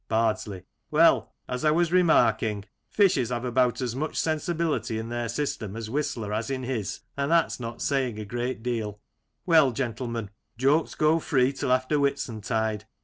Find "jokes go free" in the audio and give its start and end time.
10.57-11.53